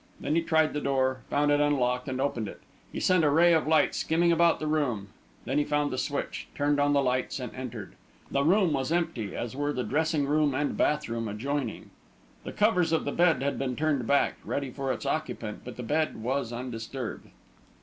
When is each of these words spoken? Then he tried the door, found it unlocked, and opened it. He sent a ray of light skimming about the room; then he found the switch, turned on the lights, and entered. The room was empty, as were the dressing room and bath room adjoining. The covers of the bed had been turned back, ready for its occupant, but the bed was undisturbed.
Then 0.19 0.33
he 0.33 0.41
tried 0.41 0.73
the 0.73 0.81
door, 0.81 1.21
found 1.29 1.51
it 1.51 1.59
unlocked, 1.59 2.07
and 2.09 2.19
opened 2.19 2.47
it. 2.47 2.59
He 2.91 2.99
sent 2.99 3.23
a 3.23 3.29
ray 3.29 3.53
of 3.53 3.67
light 3.67 3.93
skimming 3.93 4.31
about 4.31 4.59
the 4.59 4.65
room; 4.65 5.09
then 5.45 5.59
he 5.59 5.63
found 5.63 5.93
the 5.93 5.97
switch, 5.99 6.47
turned 6.55 6.79
on 6.79 6.93
the 6.93 7.03
lights, 7.03 7.39
and 7.39 7.53
entered. 7.53 7.93
The 8.31 8.43
room 8.43 8.73
was 8.73 8.91
empty, 8.91 9.35
as 9.35 9.55
were 9.55 9.71
the 9.71 9.83
dressing 9.83 10.25
room 10.25 10.55
and 10.55 10.75
bath 10.75 11.07
room 11.07 11.27
adjoining. 11.27 11.91
The 12.45 12.51
covers 12.51 12.91
of 12.91 13.05
the 13.05 13.11
bed 13.11 13.43
had 13.43 13.59
been 13.59 13.75
turned 13.75 14.07
back, 14.07 14.39
ready 14.43 14.71
for 14.71 14.91
its 14.91 15.05
occupant, 15.05 15.59
but 15.63 15.77
the 15.77 15.83
bed 15.83 16.17
was 16.23 16.51
undisturbed. 16.51 17.27